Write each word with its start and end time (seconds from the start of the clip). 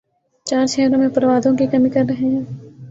چار 0.47 0.65
شہرو 0.67 0.95
ں 0.95 0.99
میں 0.99 1.09
پروازوں 1.15 1.53
کی 1.57 1.65
کمی 1.71 1.89
کر 1.89 2.03
رہے 2.09 2.27
ہیں 2.27 2.43